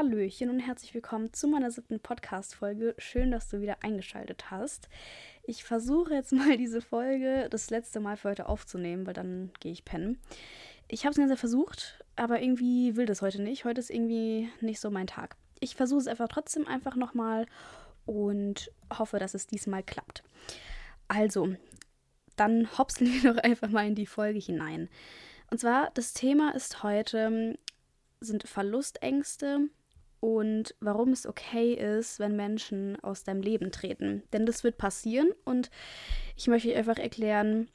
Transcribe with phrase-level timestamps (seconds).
[0.00, 2.94] Hallöchen und herzlich willkommen zu meiner siebten Podcast-Folge.
[2.96, 4.88] Schön, dass du wieder eingeschaltet hast.
[5.42, 9.72] Ich versuche jetzt mal diese Folge das letzte Mal für heute aufzunehmen, weil dann gehe
[9.72, 10.18] ich pennen.
[10.88, 13.66] Ich habe es ganz versucht, aber irgendwie will das heute nicht.
[13.66, 15.36] Heute ist irgendwie nicht so mein Tag.
[15.60, 17.44] Ich versuche es einfach trotzdem einfach nochmal
[18.06, 20.22] und hoffe, dass es diesmal klappt.
[21.08, 21.56] Also,
[22.36, 24.88] dann hopseln wir doch einfach mal in die Folge hinein.
[25.50, 27.58] Und zwar, das Thema ist heute,
[28.20, 29.68] sind Verlustängste
[30.20, 34.22] und warum es okay ist, wenn Menschen aus deinem Leben treten.
[34.32, 35.70] Denn das wird passieren und
[36.36, 37.68] ich möchte euch einfach erklären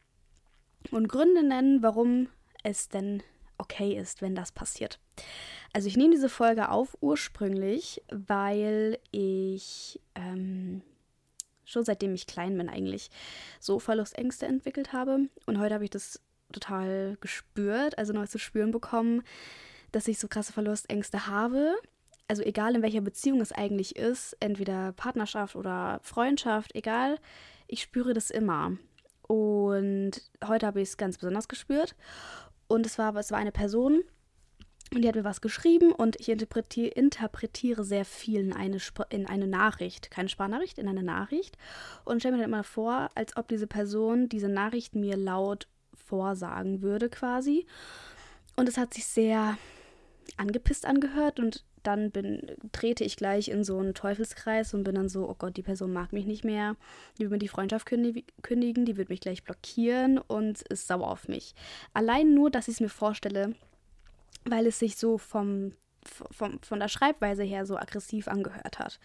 [0.92, 2.30] und Gründe nennen, warum
[2.64, 3.24] es denn
[3.58, 5.00] okay ist, wenn das passiert.
[5.74, 10.82] Also ich nehme diese Folge auf ursprünglich, weil ich ähm,
[11.64, 13.10] schon seitdem ich klein bin eigentlich
[13.60, 15.30] so Verlustängste entwickelt habe.
[15.48, 19.24] Und heute habe ich das total gespürt, also neu zu spüren bekommen,
[19.92, 21.76] dass ich so krasse Verlustängste habe
[22.28, 27.20] also egal in welcher Beziehung es eigentlich ist, entweder Partnerschaft oder Freundschaft, egal,
[27.68, 28.78] ich spüre das immer.
[29.28, 30.12] Und
[30.46, 31.96] heute habe ich es ganz besonders gespürt.
[32.68, 34.04] Und es war, es war eine Person,
[34.94, 38.78] und die hat mir was geschrieben und ich interpretiere, interpretiere sehr viel in eine,
[39.10, 40.12] in eine Nachricht.
[40.12, 41.58] Keine Sprachnachricht, in eine Nachricht.
[42.04, 46.82] Und stelle mir dann immer vor, als ob diese Person diese Nachricht mir laut vorsagen
[46.82, 47.66] würde, quasi.
[48.56, 49.58] Und es hat sich sehr
[50.38, 55.10] angepisst angehört und dann bin, trete ich gleich in so einen Teufelskreis und bin dann
[55.10, 56.76] so, oh Gott, die Person mag mich nicht mehr,
[57.18, 61.28] die wird mir die Freundschaft kündigen, die wird mich gleich blockieren und ist sauer auf
[61.28, 61.56] mich.
[61.94, 63.56] Allein nur, dass ich es mir vorstelle,
[64.46, 65.74] weil es sich so vom,
[66.04, 69.00] vom, von der Schreibweise her so aggressiv angehört hat.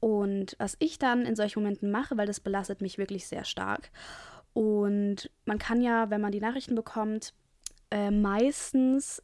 [0.00, 3.90] Und was ich dann in solchen Momenten mache, weil das belastet mich wirklich sehr stark.
[4.52, 7.34] Und man kann ja, wenn man die Nachrichten bekommt,
[7.90, 9.22] äh, meistens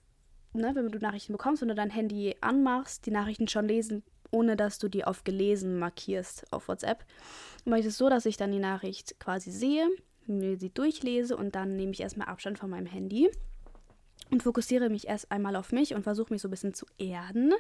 [0.53, 4.57] ne, wenn du Nachrichten bekommst, wenn du dein Handy anmachst, die Nachrichten schon lesen, ohne
[4.57, 7.05] dass du die auf gelesen markierst auf WhatsApp.
[7.65, 9.89] Dann mache ich es so, dass ich dann die Nachricht quasi sehe,
[10.27, 13.31] mir sie durchlese und dann nehme ich erstmal Abstand von meinem Handy
[14.31, 17.53] und fokussiere mich erst einmal auf mich und versuche mich so ein bisschen zu erden.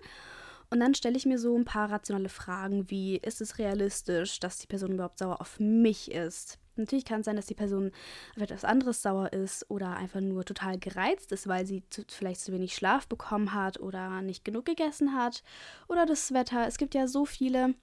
[0.71, 4.59] Und dann stelle ich mir so ein paar rationale Fragen wie, ist es realistisch, dass
[4.59, 6.59] die Person überhaupt sauer auf mich ist?
[6.78, 7.93] Natürlich kann es sein, dass die Person
[8.37, 12.41] auf etwas anderes sauer ist oder einfach nur total gereizt ist, weil sie zu, vielleicht
[12.41, 15.43] zu wenig Schlaf bekommen hat oder nicht genug gegessen hat
[15.89, 16.66] oder das Wetter.
[16.66, 17.75] Es gibt ja so viele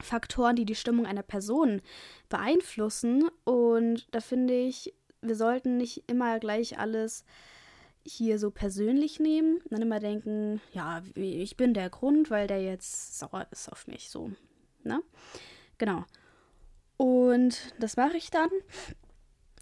[0.00, 1.80] Faktoren, die die Stimmung einer Person
[2.28, 4.92] beeinflussen und da finde ich,
[5.22, 7.24] wir sollten nicht immer gleich alles
[8.06, 13.18] hier so persönlich nehmen, dann immer denken, ja, ich bin der Grund, weil der jetzt
[13.18, 14.30] sauer ist auf mich, so,
[14.82, 15.02] ne?
[15.78, 16.04] Genau.
[17.04, 18.48] Und das mache ich dann.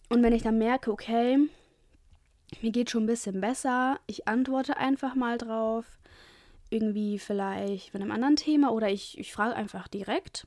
[0.08, 1.38] Und wenn ich dann merke, okay,
[2.60, 5.84] mir geht schon ein bisschen besser, ich antworte einfach mal drauf.
[6.70, 10.46] Irgendwie vielleicht mit einem anderen Thema oder ich, ich frage einfach direkt,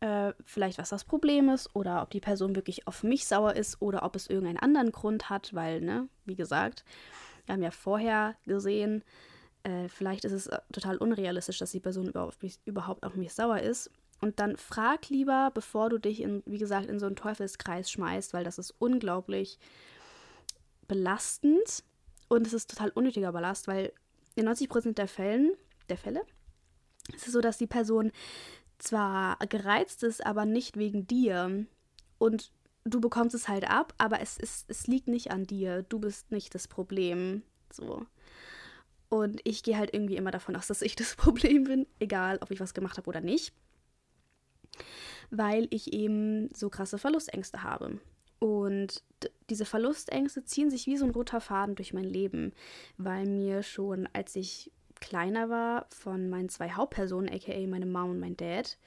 [0.00, 3.80] äh, vielleicht was das Problem ist oder ob die Person wirklich auf mich sauer ist
[3.80, 6.84] oder ob es irgendeinen anderen Grund hat, weil, ne, wie gesagt,
[7.46, 9.04] wir haben ja vorher gesehen,
[9.62, 13.60] äh, vielleicht ist es äh, total unrealistisch, dass die Person überhaupt, überhaupt auf mich sauer
[13.60, 13.92] ist.
[14.22, 18.32] Und dann frag lieber, bevor du dich, in, wie gesagt, in so einen Teufelskreis schmeißt,
[18.32, 19.58] weil das ist unglaublich
[20.86, 21.82] belastend
[22.28, 23.92] und es ist total unnötiger Ballast, weil
[24.36, 25.54] in 90% der Fällen,
[25.88, 26.22] der Fälle,
[27.12, 28.12] ist es so, dass die Person
[28.78, 31.66] zwar gereizt ist, aber nicht wegen dir.
[32.18, 32.52] Und
[32.84, 35.82] du bekommst es halt ab, aber es, ist, es liegt nicht an dir.
[35.82, 37.42] Du bist nicht das Problem.
[37.72, 38.06] So.
[39.08, 42.52] Und ich gehe halt irgendwie immer davon aus, dass ich das Problem bin, egal ob
[42.52, 43.52] ich was gemacht habe oder nicht
[45.30, 47.98] weil ich eben so krasse Verlustängste habe.
[48.38, 49.02] Und
[49.50, 52.52] diese Verlustängste ziehen sich wie so ein roter Faden durch mein Leben,
[52.96, 58.20] weil mir schon, als ich kleiner war, von meinen zwei Hauptpersonen, aka meine Mom und
[58.20, 58.78] mein Dad,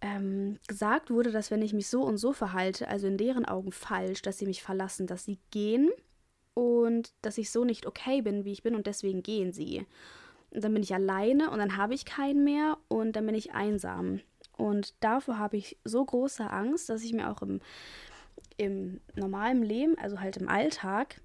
[0.00, 3.72] ähm, gesagt wurde, dass wenn ich mich so und so verhalte, also in deren Augen
[3.72, 5.90] falsch, dass sie mich verlassen, dass sie gehen
[6.54, 9.86] und dass ich so nicht okay bin, wie ich bin und deswegen gehen sie.
[10.50, 13.52] Und dann bin ich alleine und dann habe ich keinen mehr und dann bin ich
[13.52, 14.20] einsam.
[14.58, 17.60] Und davor habe ich so große Angst, dass ich mir auch im,
[18.58, 21.20] im normalen Leben, also halt im Alltag,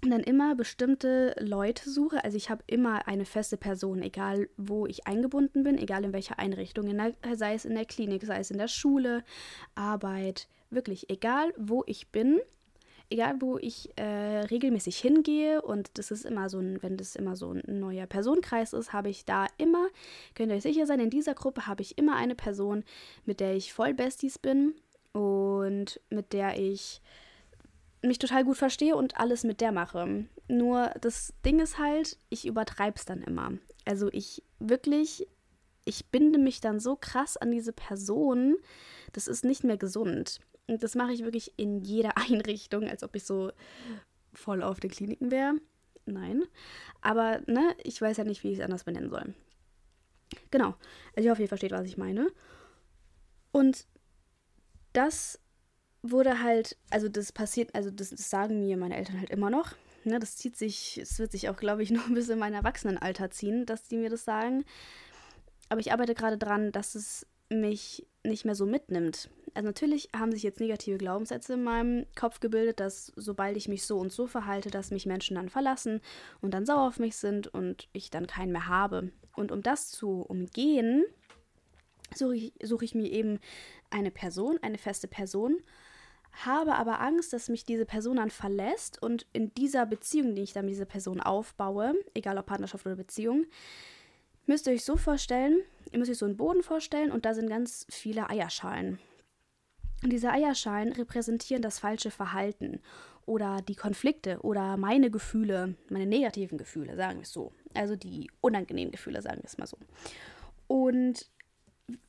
[0.00, 2.24] dann immer bestimmte Leute suche.
[2.24, 6.38] Also ich habe immer eine feste Person, egal wo ich eingebunden bin, egal in welcher
[6.38, 9.22] Einrichtung, in der, sei es in der Klinik, sei es in der Schule,
[9.76, 12.40] Arbeit, wirklich egal wo ich bin,
[13.12, 17.36] egal wo ich äh, regelmäßig hingehe und das ist immer so ein, wenn das immer
[17.36, 19.86] so ein neuer Personenkreis ist, habe ich da immer,
[20.34, 22.84] könnt ihr euch sicher sein, in dieser Gruppe habe ich immer eine Person,
[23.24, 24.74] mit der ich voll Besties bin
[25.12, 27.00] und mit der ich
[28.02, 30.24] mich total gut verstehe und alles mit der mache.
[30.48, 33.52] Nur das Ding ist halt, ich übertreibe es dann immer.
[33.84, 35.28] Also ich wirklich,
[35.84, 38.56] ich binde mich dann so krass an diese Person,
[39.12, 40.40] das ist nicht mehr gesund.
[40.66, 43.52] Und das mache ich wirklich in jeder Einrichtung, als ob ich so
[44.32, 45.54] voll auf den Kliniken wäre.
[46.06, 46.44] Nein.
[47.00, 49.34] Aber, ne, ich weiß ja nicht, wie ich es anders benennen soll.
[50.50, 50.74] Genau.
[51.14, 52.28] Also ich hoffe, ihr versteht, was ich meine.
[53.52, 53.86] Und
[54.92, 55.38] das
[56.02, 59.74] wurde halt, also das passiert, also das, das sagen mir meine Eltern halt immer noch.
[60.04, 62.54] Ne, das zieht sich, es wird sich auch, glaube ich, noch ein bisschen in mein
[62.54, 64.64] Erwachsenenalter ziehen, dass die mir das sagen.
[65.68, 69.30] Aber ich arbeite gerade dran, dass es mich nicht mehr so mitnimmt.
[69.54, 73.84] Also natürlich haben sich jetzt negative Glaubenssätze in meinem Kopf gebildet, dass sobald ich mich
[73.84, 76.00] so und so verhalte, dass mich Menschen dann verlassen
[76.40, 79.10] und dann sauer auf mich sind und ich dann keinen mehr habe.
[79.36, 81.04] Und um das zu umgehen,
[82.14, 83.40] suche ich, suche ich mir eben
[83.90, 85.56] eine Person, eine feste Person,
[86.32, 90.54] habe aber Angst, dass mich diese Person dann verlässt und in dieser Beziehung, die ich
[90.54, 93.44] dann mit dieser Person aufbaue, egal ob Partnerschaft oder Beziehung,
[94.46, 95.60] müsst ihr euch so vorstellen,
[95.90, 98.98] ihr müsst euch so einen Boden vorstellen und da sind ganz viele Eierschalen.
[100.04, 102.80] Diese Eierschalen repräsentieren das falsche Verhalten
[103.24, 107.52] oder die Konflikte oder meine Gefühle, meine negativen Gefühle, sagen wir es so.
[107.74, 109.78] Also die unangenehmen Gefühle, sagen wir es mal so.
[110.66, 111.30] Und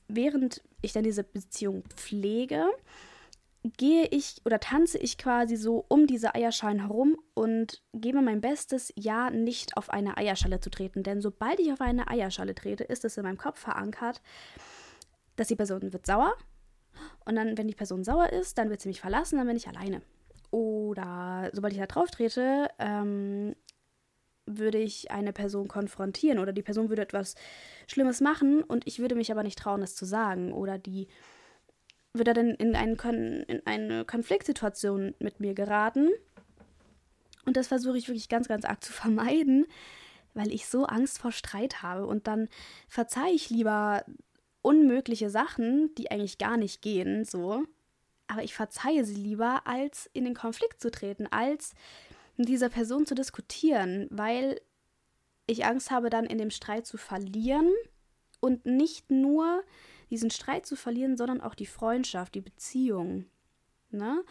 [0.08, 2.66] während ich dann diese Beziehung pflege,
[3.78, 8.92] gehe ich oder tanze ich quasi so um diese Eierschalen herum und gebe mein Bestes,
[8.96, 11.04] ja, nicht auf eine Eierschale zu treten.
[11.04, 14.22] Denn sobald ich auf eine Eierschale trete, ist es in meinem Kopf verankert,
[15.36, 16.34] dass die Person wird sauer.
[17.26, 19.68] Und dann, wenn die Person sauer ist, dann wird sie mich verlassen, dann bin ich
[19.68, 20.02] alleine.
[20.52, 23.56] Oder sobald ich da drauf trete, ähm,
[24.46, 27.36] würde ich eine Person konfrontieren oder die Person würde etwas
[27.88, 30.54] Schlimmes machen und ich würde mich aber nicht trauen, es zu sagen.
[30.54, 31.08] Oder die
[32.14, 36.10] würde dann in, einen in eine Konfliktsituation mit mir geraten.
[37.46, 39.66] Und das versuche ich wirklich ganz, ganz arg zu vermeiden,
[40.34, 42.06] weil ich so Angst vor Streit habe.
[42.06, 42.50] Und dann
[42.88, 44.04] verzeihe ich lieber
[44.64, 47.64] unmögliche Sachen, die eigentlich gar nicht gehen, so.
[48.28, 51.76] Aber ich verzeihe sie lieber, als in den Konflikt zu treten, als
[52.38, 54.60] mit dieser Person zu diskutieren, weil
[55.46, 57.70] ich Angst habe, dann in dem Streit zu verlieren
[58.40, 59.64] und nicht nur
[60.10, 63.26] diesen Streit zu verlieren, sondern auch die Freundschaft, die Beziehung.
[63.92, 64.24] Ne?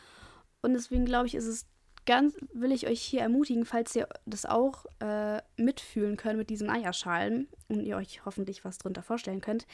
[0.63, 1.67] Und deswegen glaube ich, ist es
[2.07, 6.71] ganz, will ich euch hier ermutigen, falls ihr das auch äh, mitfühlen könnt mit diesen
[6.71, 9.67] Eierschalen und ihr euch hoffentlich was drunter vorstellen könnt,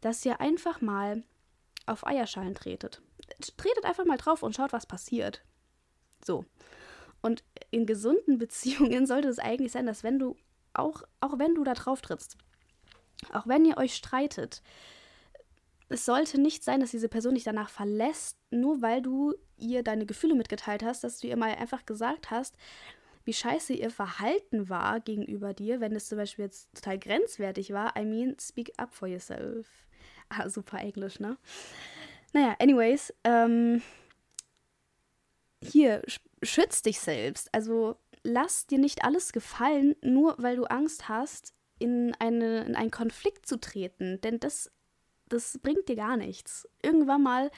[0.00, 1.22] dass ihr einfach mal
[1.86, 3.00] auf Eierschalen tretet.
[3.56, 5.42] Tretet einfach mal drauf und schaut, was passiert.
[6.24, 6.44] So.
[7.22, 10.36] Und in gesunden Beziehungen sollte es eigentlich sein, dass wenn du,
[10.74, 12.36] auch, auch wenn du da drauf trittst,
[13.32, 14.62] auch wenn ihr euch streitet,
[15.88, 20.06] es sollte nicht sein, dass diese Person dich danach verlässt, nur weil du ihr deine
[20.06, 22.56] Gefühle mitgeteilt hast, dass du ihr mal einfach gesagt hast,
[23.24, 27.96] wie scheiße ihr Verhalten war gegenüber dir, wenn es zum Beispiel jetzt total grenzwertig war.
[27.96, 29.66] I mean, speak up for yourself.
[30.28, 31.38] Ah, super Englisch, ne?
[32.32, 33.80] Naja, anyways, ähm,
[35.62, 36.02] hier,
[36.42, 37.48] schütz dich selbst.
[37.54, 42.90] Also lass dir nicht alles gefallen, nur weil du Angst hast, in, eine, in einen
[42.90, 44.20] Konflikt zu treten.
[44.20, 44.72] Denn das
[45.28, 46.68] das bringt dir gar nichts.
[46.82, 47.50] Irgendwann mal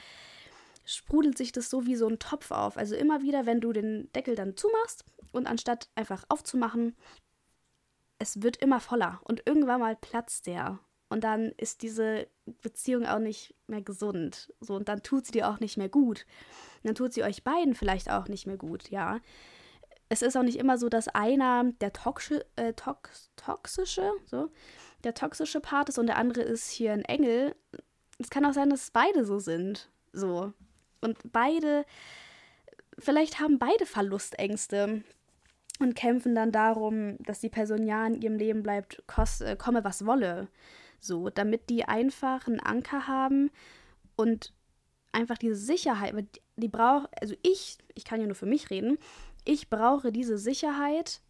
[0.85, 2.77] sprudelt sich das so wie so ein Topf auf.
[2.77, 6.95] Also immer wieder, wenn du den Deckel dann zumachst und anstatt einfach aufzumachen,
[8.17, 10.79] es wird immer voller und irgendwann mal platzt der.
[11.09, 12.27] Und dann ist diese
[12.61, 14.53] Beziehung auch nicht mehr gesund.
[14.59, 16.25] So, und dann tut sie dir auch nicht mehr gut.
[16.77, 19.19] Und dann tut sie euch beiden vielleicht auch nicht mehr gut, ja.
[20.09, 24.49] Es ist auch nicht immer so, dass einer der toxische, äh, tox toxische, so,
[25.03, 27.55] der toxische Part ist und der andere ist hier ein Engel.
[28.17, 29.89] Es kann auch sein, dass beide so sind.
[30.11, 30.53] So.
[31.01, 31.85] Und beide,
[32.97, 35.03] vielleicht haben beide Verlustängste
[35.79, 39.83] und kämpfen dann darum, dass die Person ja in ihrem Leben bleibt, koste, äh, komme
[39.83, 40.49] was wolle.
[40.99, 43.51] So, damit die einfach einen Anker haben
[44.17, 44.53] und
[45.13, 46.13] einfach diese Sicherheit,
[46.57, 48.97] die braucht, also ich, ich kann ja nur für mich reden,
[49.45, 51.21] ich brauche diese Sicherheit,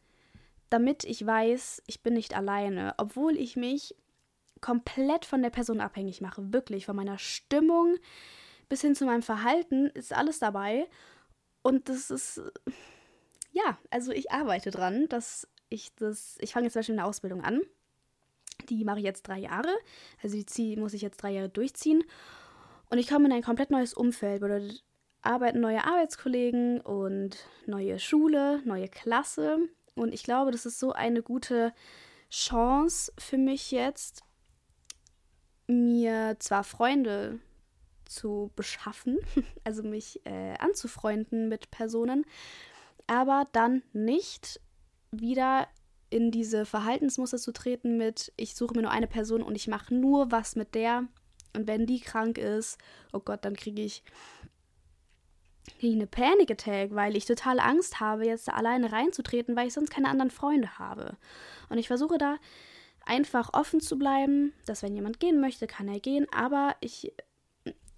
[0.69, 3.95] damit ich weiß, ich bin nicht alleine, obwohl ich mich
[4.61, 7.95] komplett von der Person abhängig mache, wirklich von meiner Stimmung
[8.67, 10.87] bis hin zu meinem Verhalten ist alles dabei.
[11.61, 12.41] Und das ist
[13.51, 17.43] ja, also ich arbeite dran, dass ich das, ich fange jetzt zum Beispiel eine Ausbildung
[17.43, 17.61] an,
[18.69, 19.73] die mache ich jetzt drei Jahre,
[20.21, 22.03] also die zieh, muss ich jetzt drei Jahre durchziehen.
[22.89, 24.83] Und ich komme in ein komplett neues Umfeld, bedeutet
[25.21, 29.59] arbeiten neue Arbeitskollegen und neue Schule, neue Klasse
[29.99, 31.73] und ich glaube, das ist so eine gute
[32.31, 34.23] Chance für mich jetzt,
[35.67, 37.39] mir zwar Freunde
[38.05, 39.19] zu beschaffen,
[39.63, 42.25] also mich äh, anzufreunden mit Personen,
[43.07, 44.59] aber dann nicht
[45.11, 45.67] wieder
[46.09, 49.93] in diese Verhaltensmuster zu treten mit, ich suche mir nur eine Person und ich mache
[49.93, 51.07] nur was mit der.
[51.55, 52.77] Und wenn die krank ist,
[53.11, 54.03] oh Gott, dann kriege ich,
[55.69, 59.67] krieg ich eine Panic Attack, weil ich total Angst habe, jetzt da alleine reinzutreten, weil
[59.67, 61.17] ich sonst keine anderen Freunde habe.
[61.69, 62.37] Und ich versuche da
[63.05, 67.11] einfach offen zu bleiben, dass wenn jemand gehen möchte, kann er gehen, aber ich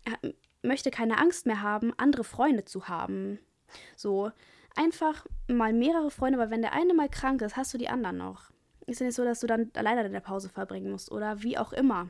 [0.05, 3.39] äh, möchte keine Angst mehr haben, andere Freunde zu haben.
[3.95, 4.31] So,
[4.75, 8.17] einfach mal mehrere Freunde, weil wenn der eine mal krank ist, hast du die anderen
[8.17, 8.51] noch.
[8.87, 11.57] Ist ja nicht so, dass du dann alleine in der Pause verbringen musst oder wie
[11.57, 12.09] auch immer.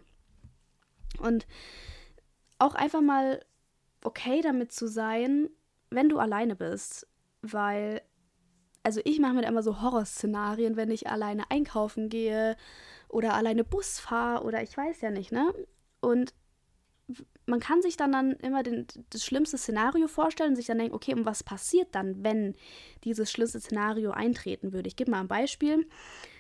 [1.20, 1.46] Und
[2.60, 3.44] auch einfach mal
[4.06, 5.50] okay damit zu sein,
[5.90, 7.08] wenn du alleine bist.
[7.42, 8.02] Weil,
[8.84, 12.56] also ich mache mir da immer so Horrorszenarien, wenn ich alleine einkaufen gehe
[13.10, 15.54] oder alleine Bus fahre oder ich weiß ja nicht, ne?
[16.00, 16.34] Und
[17.46, 20.96] man kann sich dann, dann immer den, das schlimmste Szenario vorstellen und sich dann denken,
[20.96, 22.56] okay, und was passiert dann, wenn
[23.04, 24.88] dieses schlimmste Szenario eintreten würde?
[24.88, 25.88] Ich gebe mal ein Beispiel.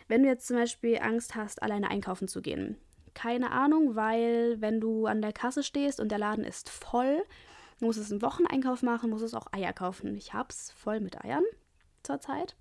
[0.07, 2.77] Wenn du jetzt zum Beispiel Angst hast, alleine einkaufen zu gehen.
[3.13, 7.23] Keine Ahnung, weil wenn du an der Kasse stehst und der Laden ist voll,
[7.79, 10.15] muss es einen Wocheneinkauf machen, muss es auch Eier kaufen.
[10.15, 11.43] Ich hab's voll mit Eiern
[12.03, 12.55] zurzeit.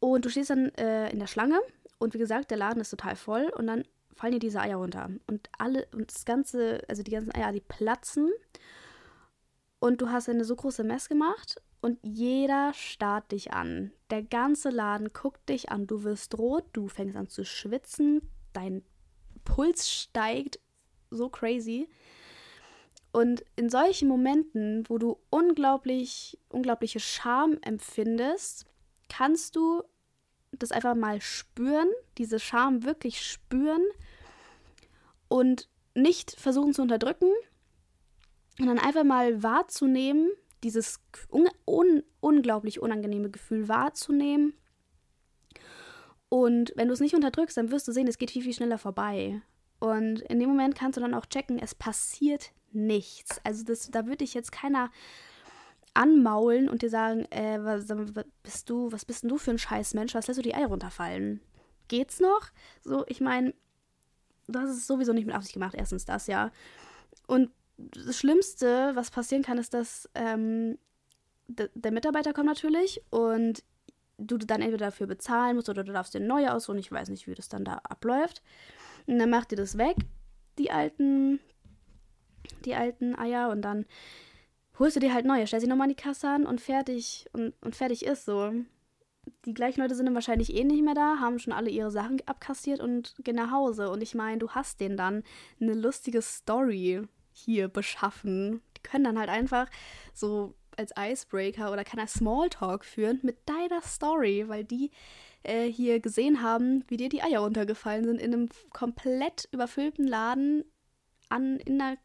[0.00, 1.60] Und du stehst dann äh, in der Schlange
[1.98, 3.84] und wie gesagt, der Laden ist total voll und dann
[4.14, 5.10] fallen dir diese Eier runter.
[5.26, 8.30] Und alle, und das Ganze, also die ganzen Eier, die platzen.
[9.78, 13.92] Und du hast eine so große Mess gemacht und jeder starrt dich an.
[14.10, 15.86] Der ganze Laden guckt dich an.
[15.86, 18.22] Du wirst rot, du fängst an zu schwitzen,
[18.54, 18.82] dein
[19.44, 20.58] Puls steigt
[21.10, 21.88] so crazy.
[23.12, 28.66] Und in solchen Momenten, wo du unglaublich, unglaubliche Scham empfindest,
[29.08, 29.82] kannst du
[30.50, 33.82] das einfach mal spüren, diese Scham wirklich spüren
[35.28, 37.30] und nicht versuchen zu unterdrücken
[38.58, 40.30] und dann einfach mal wahrzunehmen,
[40.62, 44.54] dieses un un unglaublich unangenehme Gefühl wahrzunehmen.
[46.34, 48.76] Und wenn du es nicht unterdrückst, dann wirst du sehen, es geht viel, viel schneller
[48.76, 49.40] vorbei.
[49.78, 53.40] Und in dem Moment kannst du dann auch checken, es passiert nichts.
[53.44, 54.90] Also das, da würde ich jetzt keiner
[55.94, 57.86] anmaulen und dir sagen, äh, was,
[58.42, 60.12] bist du, was bist denn du für ein Scheißmensch?
[60.16, 61.40] Was lässt du die Eier runterfallen?
[61.86, 62.48] Geht's noch?
[62.82, 63.54] So, ich meine,
[64.52, 66.50] hast es sowieso nicht mit Absicht gemacht, erstens das, ja.
[67.28, 70.78] Und das Schlimmste, was passieren kann, ist, dass ähm,
[71.46, 73.62] der Mitarbeiter kommt natürlich und
[74.18, 76.78] du dann entweder dafür bezahlen musst oder du darfst dir neue aussuchen.
[76.78, 78.42] Ich weiß nicht, wie das dann da abläuft.
[79.06, 79.96] Und dann macht ihr das weg,
[80.58, 81.40] die alten,
[82.64, 83.86] die alten Eier, und dann
[84.78, 87.54] holst du dir halt neue, stellst sie nochmal in die Kasse an und fertig und,
[87.60, 88.52] und fertig ist so.
[89.46, 92.20] Die gleichen Leute sind dann wahrscheinlich eh nicht mehr da, haben schon alle ihre Sachen
[92.26, 93.90] abkassiert und gehen nach Hause.
[93.90, 95.22] Und ich meine, du hast denen dann
[95.60, 97.02] eine lustige Story
[97.32, 98.62] hier beschaffen.
[98.76, 99.68] Die können dann halt einfach
[100.12, 104.90] so als Icebreaker oder keiner Smalltalk führen mit deiner Story, weil die
[105.42, 110.64] äh, hier gesehen haben, wie dir die Eier runtergefallen sind in einem komplett überfüllten Laden
[111.28, 111.98] an in der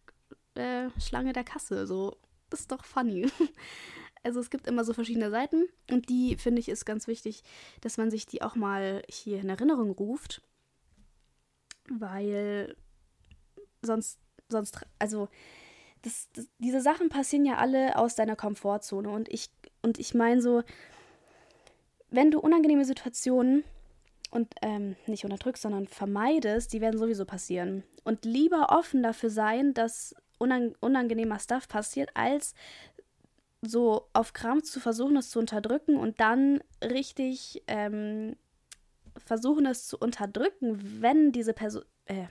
[0.55, 1.87] äh, Schlange der Kasse.
[1.87, 2.17] So,
[2.51, 3.27] ist doch funny.
[4.21, 7.41] Also es gibt immer so verschiedene Seiten und die finde ich ist ganz wichtig,
[7.79, 10.41] dass man sich die auch mal hier in Erinnerung ruft,
[11.89, 12.75] weil
[13.81, 15.29] sonst sonst also
[16.01, 19.49] das, das, diese Sachen passieren ja alle aus deiner Komfortzone und ich
[19.81, 20.63] und ich meine so,
[22.09, 23.63] wenn du unangenehme Situationen
[24.31, 27.83] und ähm, nicht unterdrückst, sondern vermeidest, die werden sowieso passieren.
[28.03, 32.53] Und lieber offen dafür sein, dass unang unangenehmer Stuff passiert, als
[33.61, 38.35] so auf Krampf zu versuchen, es zu unterdrücken und dann richtig ähm,
[39.25, 42.27] versuchen, es zu unterdrücken, wenn diese Person, äh,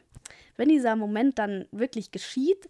[0.57, 2.69] wenn dieser Moment dann wirklich geschieht,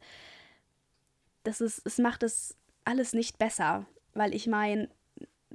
[1.49, 3.87] das ist, es macht es alles nicht besser.
[4.15, 4.89] Weil ich meine,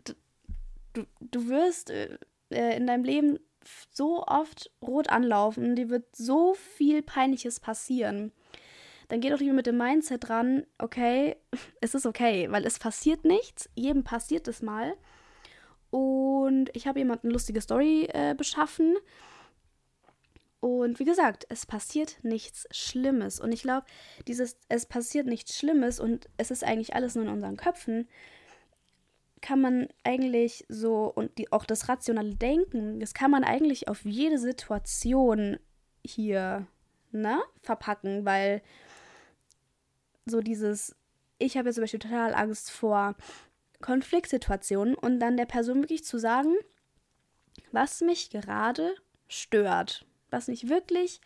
[0.04, 2.18] du, du wirst äh,
[2.50, 3.40] in deinem Leben
[3.92, 8.32] so oft rot anlaufen, dir wird so viel Peinliches passieren
[9.14, 11.36] dann geh doch lieber mit dem Mindset dran, okay,
[11.82, 14.96] es ist okay, weil es passiert nichts, jedem passiert es mal.
[15.92, 18.96] Und ich habe jemand eine lustige Story äh, beschaffen.
[20.64, 23.42] Und wie gesagt, es passiert nichts Schlimmes.
[23.42, 23.86] Und ich glaube,
[24.30, 28.08] dieses es passiert nichts Schlimmes und es ist eigentlich alles nur in unseren Köpfen,
[29.42, 34.06] kann man eigentlich so, und die, auch das rationale Denken, das kann man eigentlich auf
[34.06, 35.60] jede Situation
[36.02, 36.66] hier
[37.12, 38.62] ne, verpacken, weil
[40.26, 40.96] so dieses,
[41.40, 43.18] ich habe jetzt zum Beispiel total Angst vor
[43.82, 46.56] Konfliktsituationen und dann der Person wirklich zu sagen,
[47.74, 48.96] was mich gerade
[49.28, 51.22] stört, was mich wirklich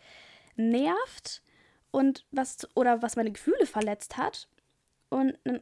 [0.56, 1.42] nervt
[1.90, 4.48] und was oder was meine Gefühle verletzt hat.
[5.08, 5.60] Und dann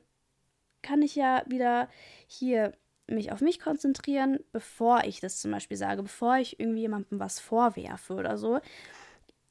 [0.82, 1.88] kann ich ja wieder
[2.26, 2.72] hier
[3.08, 7.38] mich auf mich konzentrieren, bevor ich das zum Beispiel sage, bevor ich irgendwie jemandem was
[7.38, 8.60] vorwerfe oder so.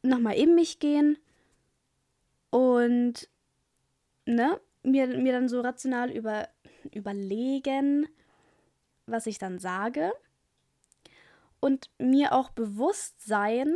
[0.02, 1.18] Nochmal in mich gehen
[2.50, 3.30] und
[4.26, 6.48] ne, mir, mir dann so rational über,
[6.92, 8.08] überlegen,
[9.08, 10.12] was ich dann sage.
[11.66, 13.74] Und mir auch bewusst sein,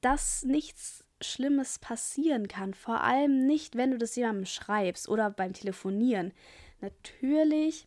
[0.00, 2.72] dass nichts Schlimmes passieren kann.
[2.72, 6.32] Vor allem nicht, wenn du das jemandem schreibst oder beim Telefonieren.
[6.80, 7.86] Natürlich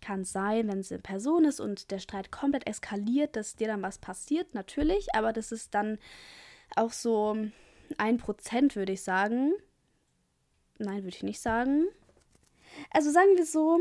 [0.00, 3.68] kann es sein, wenn es eine Person ist und der Streit komplett eskaliert, dass dir
[3.68, 5.96] dann was passiert, natürlich, aber das ist dann
[6.74, 7.36] auch so
[7.96, 9.52] ein Prozent, würde ich sagen.
[10.78, 11.84] Nein, würde ich nicht sagen.
[12.90, 13.78] Also sagen wir so,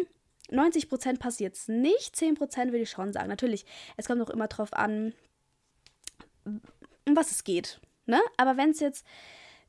[0.51, 3.29] 90 Prozent passiert es nicht, 10 Prozent würde ich schon sagen.
[3.29, 3.65] Natürlich,
[3.98, 5.13] es kommt auch immer drauf an,
[6.46, 7.79] um was es geht.
[8.06, 8.20] Ne?
[8.38, 9.06] Aber wenn es jetzt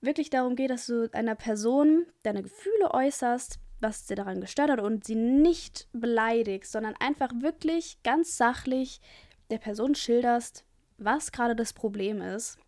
[0.01, 4.81] wirklich darum geht, dass du einer Person deine Gefühle äußerst, was dir daran gestört hat
[4.81, 9.01] und sie nicht beleidigst, sondern einfach wirklich ganz sachlich
[9.51, 10.65] der Person schilderst,
[10.99, 12.59] was gerade das Problem ist,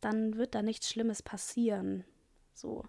[0.00, 2.04] dann wird da nichts Schlimmes passieren.
[2.52, 2.84] So.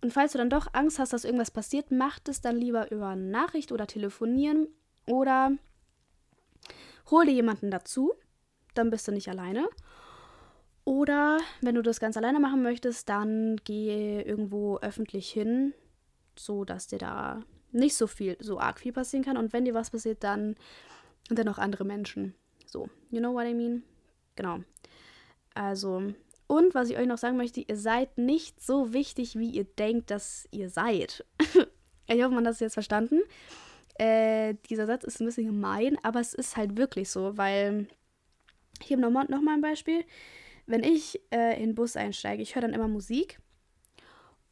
[0.00, 3.16] Und falls du dann doch Angst hast, dass irgendwas passiert, mach es dann lieber über
[3.16, 4.68] Nachricht oder telefonieren
[5.06, 5.52] oder
[7.10, 8.12] hol dir jemanden dazu,
[8.74, 9.68] dann bist du nicht alleine.
[10.84, 15.74] Oder wenn du das ganz alleine machen möchtest, dann geh irgendwo öffentlich hin,
[16.36, 19.36] so dass dir da nicht so viel, so arg viel passieren kann.
[19.36, 20.54] Und wenn dir was passiert, dann
[21.28, 22.34] sind dann auch andere Menschen.
[22.66, 23.82] So, you know what I mean?
[24.36, 24.60] Genau.
[25.54, 26.14] Also,
[26.48, 30.10] und was ich euch noch sagen möchte, ihr seid nicht so wichtig, wie ihr denkt,
[30.10, 31.24] dass ihr seid.
[32.08, 33.20] ich hoffe, man hat das jetzt verstanden.
[33.94, 37.86] Äh, dieser Satz ist ein bisschen gemein, aber es ist halt wirklich so, weil
[38.82, 40.04] hier nochmal noch ein Beispiel.
[40.66, 43.40] Wenn ich äh, in den Bus einsteige, ich höre dann immer Musik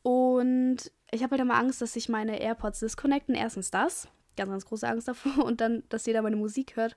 [0.02, 3.34] und ich habe halt immer Angst, dass sich meine AirPods disconnecten.
[3.34, 5.44] Erstens das, ganz, ganz große Angst davor.
[5.44, 6.96] Und dann, dass jeder meine Musik hört.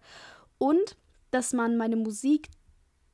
[0.58, 0.96] Und
[1.32, 2.50] dass man meine Musik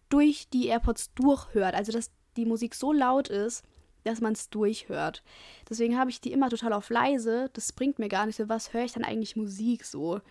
[0.10, 1.76] durch die AirPods durchhört.
[1.76, 3.64] Also, dass die Musik so laut ist,
[4.04, 5.24] dass man es durchhört.
[5.70, 7.50] Deswegen habe ich die immer total auf leise.
[7.54, 8.48] Das bringt mir gar nicht so.
[8.48, 10.22] Was höre ich dann eigentlich Musik so?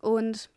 [0.00, 0.50] Und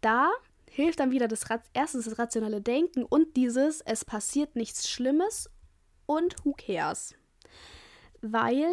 [0.00, 0.30] da
[0.66, 5.50] hilft dann wieder das erstens das rationale Denken und dieses, es passiert nichts Schlimmes
[6.06, 7.14] und who cares?
[8.20, 8.68] Weil,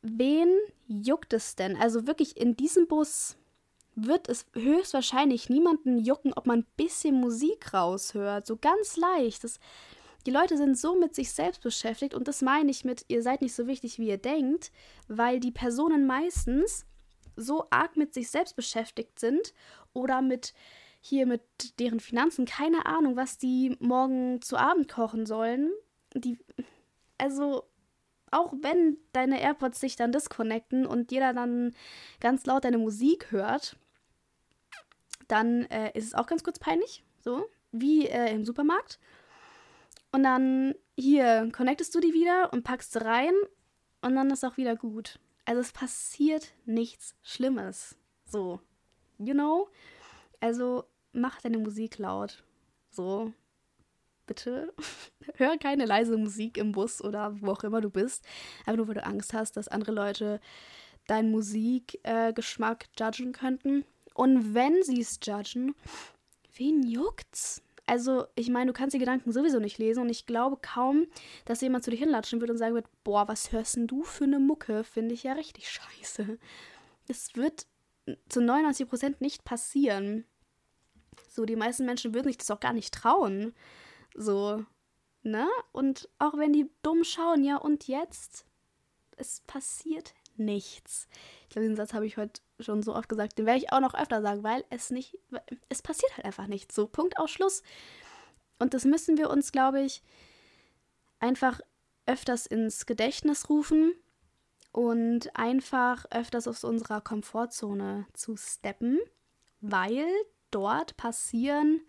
[0.00, 0.48] wen
[0.86, 1.76] juckt es denn?
[1.76, 3.36] Also wirklich in diesem Bus
[3.94, 8.46] wird es höchstwahrscheinlich niemanden jucken, ob man ein bisschen Musik raushört.
[8.46, 9.44] So ganz leicht.
[9.44, 9.58] Das,
[10.26, 13.42] die Leute sind so mit sich selbst beschäftigt und das meine ich mit, ihr seid
[13.42, 14.70] nicht so wichtig, wie ihr denkt,
[15.08, 16.86] weil die Personen meistens
[17.36, 19.54] so arg mit sich selbst beschäftigt sind
[19.92, 20.54] oder mit
[21.00, 21.42] hier mit
[21.80, 25.72] deren Finanzen, keine Ahnung, was die morgen zu Abend kochen sollen,
[26.14, 26.38] die,
[27.18, 27.64] also
[28.30, 31.74] auch wenn deine AirPods sich dann disconnecten und jeder dann
[32.20, 33.76] ganz laut deine Musik hört,
[35.32, 38.98] dann äh, ist es auch ganz kurz peinlich, so wie äh, im Supermarkt.
[40.12, 43.32] Und dann hier connectest du die wieder und packst sie rein
[44.02, 45.18] und dann ist auch wieder gut.
[45.46, 47.96] Also es passiert nichts Schlimmes.
[48.26, 48.60] So,
[49.18, 49.68] you know?
[50.40, 52.44] Also mach deine Musik laut.
[52.90, 53.32] So,
[54.26, 54.74] bitte
[55.36, 58.24] hör keine leise Musik im Bus oder wo auch immer du bist.
[58.60, 60.40] Einfach nur, weil du Angst hast, dass andere Leute
[61.06, 63.84] deinen Musikgeschmack äh, judgen könnten.
[64.14, 65.74] Und wenn sie es judgen,
[66.56, 67.62] wen juckt's?
[67.86, 71.06] Also, ich meine, du kannst die Gedanken sowieso nicht lesen und ich glaube kaum,
[71.44, 74.24] dass jemand zu dir hinlatschen wird und sagen wird, boah, was hörst denn du für
[74.24, 74.84] eine Mucke?
[74.84, 76.38] Finde ich ja richtig scheiße.
[77.08, 77.66] Das wird
[78.28, 80.24] zu 99% nicht passieren.
[81.28, 83.54] So, die meisten Menschen würden sich das auch gar nicht trauen.
[84.14, 84.64] So,
[85.22, 85.48] ne?
[85.72, 88.46] Und auch wenn die dumm schauen, ja, und jetzt?
[89.16, 91.08] Es passiert nichts.
[91.42, 93.80] Ich glaube, den Satz habe ich heute schon so oft gesagt, den werde ich auch
[93.80, 95.18] noch öfter sagen, weil es nicht,
[95.68, 96.74] es passiert halt einfach nichts.
[96.74, 97.62] So, Punkt aus Schluss.
[98.58, 100.02] Und das müssen wir uns, glaube ich,
[101.18, 101.60] einfach
[102.06, 103.94] öfters ins Gedächtnis rufen
[104.72, 108.98] und einfach öfters aus unserer Komfortzone zu steppen,
[109.60, 110.06] weil
[110.50, 111.80] dort passieren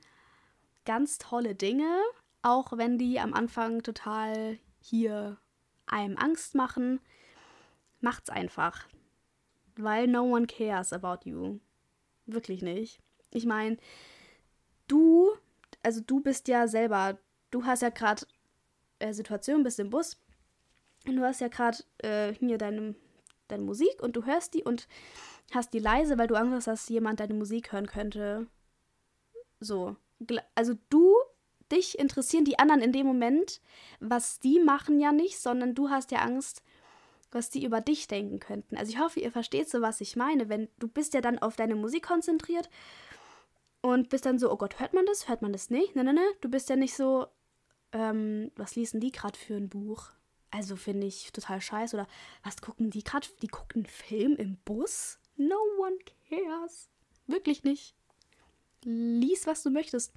[0.85, 1.99] ganz tolle Dinge,
[2.41, 5.37] auch wenn die am Anfang total hier
[5.85, 6.99] einem Angst machen.
[8.03, 8.87] Macht's einfach.
[9.75, 11.59] Weil no one cares about you.
[12.25, 12.99] Wirklich nicht.
[13.31, 13.77] Ich meine,
[14.87, 15.31] du,
[15.81, 17.17] also du bist ja selber,
[17.49, 18.25] du hast ja gerade
[18.99, 20.17] äh, Situation, bist im Bus
[21.07, 22.95] und du hast ja gerade äh, hier deine,
[23.47, 24.87] deine Musik und du hörst die und
[25.51, 28.47] hast die leise, weil du Angst hast, dass jemand deine Musik hören könnte.
[29.59, 29.95] So
[30.55, 31.15] also du
[31.71, 33.61] dich interessieren die anderen in dem Moment,
[33.99, 36.63] was die machen ja nicht, sondern du hast ja Angst,
[37.35, 38.77] was die über dich denken könnten.
[38.77, 40.49] Also ich hoffe, ihr versteht so, was ich meine.
[40.49, 42.69] Wenn du bist ja dann auf deine Musik konzentriert
[43.81, 45.27] und bist dann so, oh Gott, hört man das?
[45.27, 45.95] Hört man das nicht?
[45.95, 46.25] Ne, ne, ne.
[46.41, 47.27] Du bist ja nicht so,
[47.91, 50.09] ähm, was lesen die gerade für ein Buch?
[50.51, 51.95] Also finde ich total scheiße.
[51.95, 52.07] Oder
[52.43, 53.27] was gucken die gerade?
[53.41, 55.19] Die gucken einen Film im Bus?
[55.35, 55.97] No one
[56.29, 56.89] cares.
[57.27, 57.95] Wirklich nicht.
[58.83, 60.13] Lies, was du möchtest.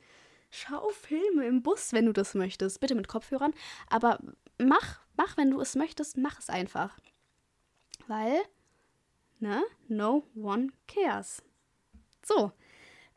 [0.50, 2.80] Schau Filme im Bus, wenn du das möchtest.
[2.80, 3.54] Bitte mit Kopfhörern.
[3.88, 4.18] Aber
[4.58, 6.98] mach, mach, wenn du es möchtest, mach es einfach.
[8.06, 8.38] Weil,
[9.40, 11.42] ne, no one cares.
[12.24, 12.52] So,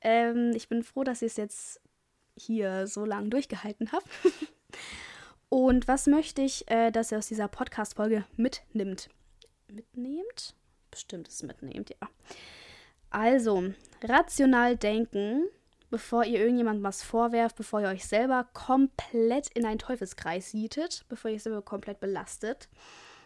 [0.02, 1.82] ähm, ich bin froh, dass ich es jetzt
[2.36, 4.06] hier so lange durchgehalten habe.
[5.50, 9.10] Und was möchte ich, äh, dass ihr aus dieser Podcast-Folge mitnimmt?
[9.68, 10.56] Mitnehmt?
[10.92, 12.08] Bestimmt es mitnehmt, ja.
[13.10, 13.74] Also,
[14.04, 15.48] rational denken,
[15.90, 21.32] bevor ihr irgendjemandem was vorwerft, bevor ihr euch selber komplett in einen Teufelskreis sietet, bevor
[21.32, 22.70] ihr euch selber komplett belastet,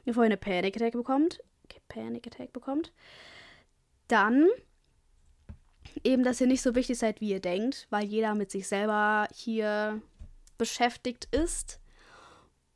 [0.05, 1.43] bevor ihr eine Panic Attack bekommt,
[1.87, 2.91] Panic Attack bekommt,
[4.07, 4.47] dann
[6.03, 9.27] eben, dass ihr nicht so wichtig seid, wie ihr denkt, weil jeder mit sich selber
[9.33, 10.01] hier
[10.57, 11.79] beschäftigt ist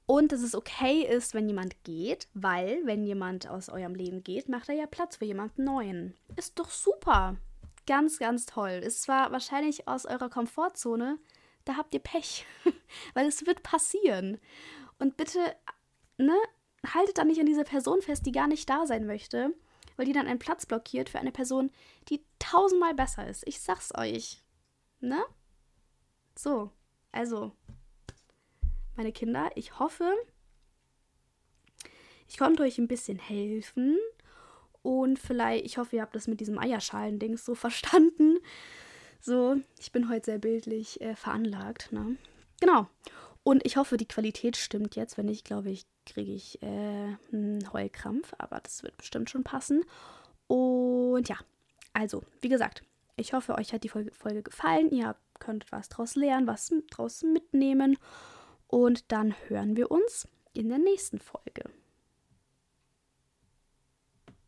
[0.05, 4.49] und dass es okay ist, wenn jemand geht, weil wenn jemand aus eurem Leben geht,
[4.49, 6.15] macht er ja Platz für jemanden neuen.
[6.35, 7.37] Ist doch super.
[7.87, 8.81] Ganz, ganz toll.
[8.83, 11.17] Ist zwar wahrscheinlich aus eurer Komfortzone,
[11.65, 12.45] da habt ihr Pech,
[13.13, 14.39] weil es wird passieren.
[14.99, 15.39] Und bitte,
[16.17, 16.35] ne,
[16.85, 19.53] haltet da nicht an dieser Person fest, die gar nicht da sein möchte,
[19.95, 21.71] weil die dann einen Platz blockiert für eine Person,
[22.09, 23.43] die tausendmal besser ist.
[23.47, 24.43] Ich sag's euch.
[24.99, 25.23] Ne?
[26.37, 26.71] So,
[27.11, 27.51] also,
[28.95, 29.49] meine Kinder.
[29.55, 30.13] Ich hoffe,
[32.27, 33.97] ich konnte euch ein bisschen helfen.
[34.87, 38.37] Und vielleicht, ich hoffe, ihr habt das mit diesem Eierschalen-Dings so verstanden.
[39.19, 41.91] So, ich bin heute sehr bildlich äh, veranlagt.
[41.91, 42.15] Ne?
[42.61, 42.87] Genau.
[43.43, 45.17] Und ich hoffe, die Qualität stimmt jetzt.
[45.17, 48.33] Wenn nicht, glaube ich, kriege ich äh, einen Heulkrampf.
[48.37, 49.83] Aber das wird bestimmt schon passen.
[50.47, 51.35] Und ja,
[51.91, 52.81] also, wie gesagt,
[53.17, 54.89] ich hoffe, euch hat die Folge, Folge gefallen.
[54.91, 57.97] Ihr könnt was draus lernen, was draus mitnehmen.
[58.67, 61.65] Und dann hören wir uns in der nächsten Folge.